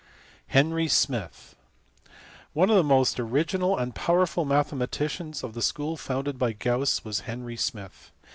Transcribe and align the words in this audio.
Henry 0.47 0.87
Smith 0.87 1.55
t 2.03 2.11
One 2.53 2.71
of 2.71 2.75
the 2.75 2.83
most 2.83 3.19
original 3.19 3.77
and 3.77 3.93
powerful 3.93 4.45
mathematicians 4.45 5.43
of 5.43 5.53
the 5.53 5.61
school 5.61 5.95
founded 5.95 6.39
by 6.39 6.53
Gauss 6.53 7.05
was 7.05 7.19
Henry 7.29 7.55
Smith. 7.55 8.09